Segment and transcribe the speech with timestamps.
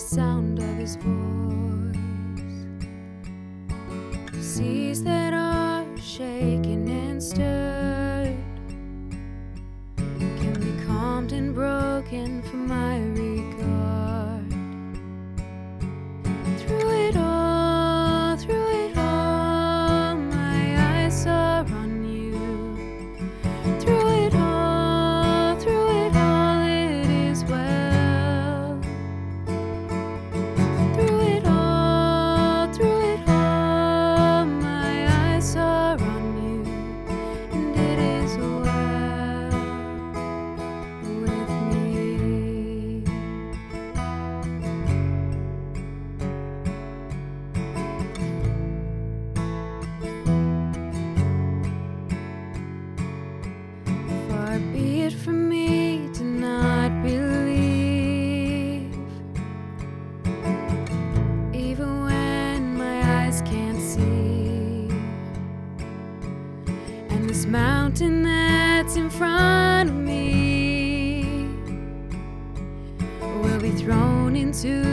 [0.00, 1.29] sound of his voice.
[67.50, 71.24] mountain that's in front of me
[73.42, 74.89] will be thrown into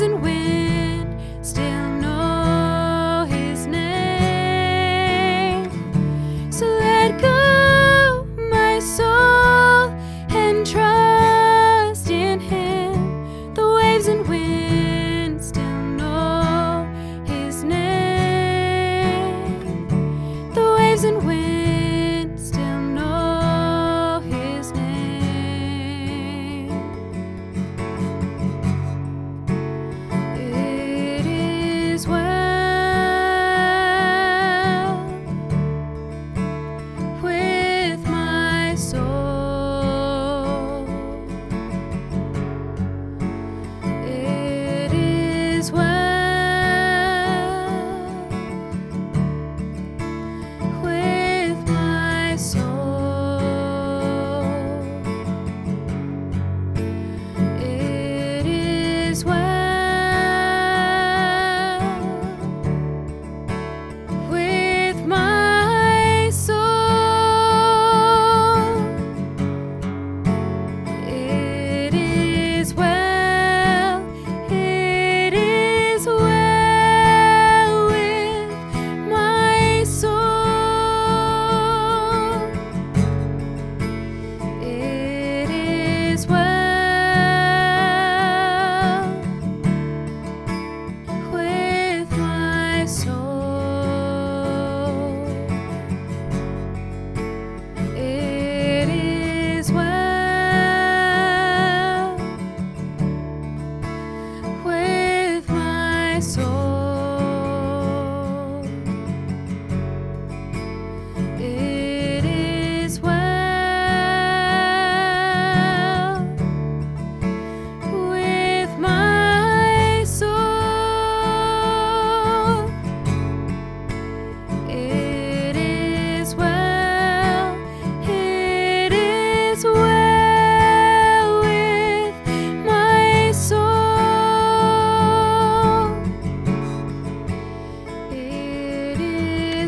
[0.00, 1.77] and wind still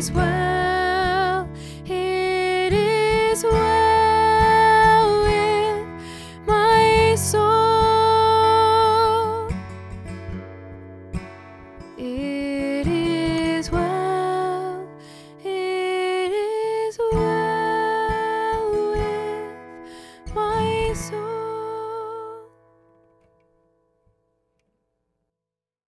[0.09, 0.30] always.